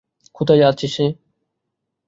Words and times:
কোথায় 0.35 0.63
আছে 0.63 0.87
সে? 0.87 1.05